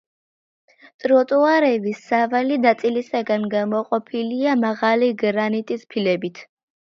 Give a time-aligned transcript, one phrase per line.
[1.03, 6.43] ტროტუარები სავალი ნაწილისაგან გამოყოფილია მაღალი გრანიტის ფილებით.